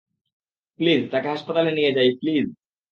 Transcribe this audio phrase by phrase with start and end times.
[0.79, 2.45] Please, তাকে হাসপাতালে নিয়ে যাই, প্লিজ?